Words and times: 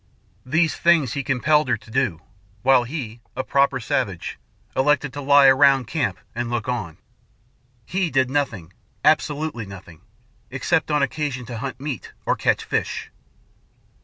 These 0.47 0.75
things 0.77 1.13
he 1.13 1.21
compelled 1.23 1.69
her 1.69 1.77
to 1.77 1.91
do, 1.91 2.21
while 2.63 2.85
he, 2.85 3.21
a 3.35 3.43
proper 3.43 3.79
savage, 3.79 4.39
elected 4.75 5.13
to 5.13 5.21
lie 5.21 5.45
around 5.45 5.85
camp 5.85 6.17
and 6.33 6.49
look 6.49 6.67
on. 6.67 6.97
He 7.85 8.09
did 8.09 8.27
nothing, 8.31 8.73
absolutely 9.05 9.67
nothing, 9.67 10.01
except 10.49 10.89
on 10.89 11.03
occasion 11.03 11.45
to 11.45 11.59
hunt 11.59 11.79
meat 11.79 12.13
or 12.25 12.35
catch 12.35 12.63
fish." 12.65 13.11